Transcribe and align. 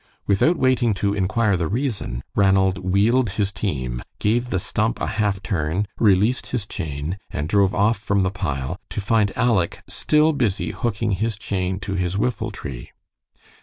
Without 0.25 0.57
waiting 0.57 0.95
to 0.95 1.13
inquire 1.13 1.55
the 1.55 1.67
reason, 1.67 2.23
Ranald 2.35 2.79
wheeled 2.79 3.29
his 3.37 3.51
team, 3.51 4.01
gave 4.17 4.49
the 4.49 4.57
stump 4.57 4.99
a 4.99 5.05
half 5.05 5.43
turn, 5.43 5.87
released 5.99 6.47
his 6.47 6.65
chain, 6.65 7.19
and 7.29 7.47
drove 7.47 7.75
off 7.75 7.99
from 7.99 8.21
the 8.23 8.31
pile, 8.31 8.79
to 8.89 8.99
find 8.99 9.31
Aleck 9.35 9.83
still 9.87 10.33
busy 10.33 10.71
hooking 10.71 11.11
his 11.11 11.37
chain 11.37 11.79
to 11.81 11.93
his 11.93 12.15
whiffletree. 12.15 12.87